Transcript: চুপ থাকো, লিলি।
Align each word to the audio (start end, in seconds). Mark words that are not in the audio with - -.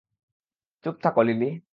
চুপ 0.85 0.95
থাকো, 1.03 1.21
লিলি। 1.21 1.49